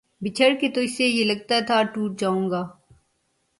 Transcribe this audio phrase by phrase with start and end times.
[0.21, 2.61] بچھڑ کے تجھ سے یہ لگتا تھا ٹوٹ جاؤں گا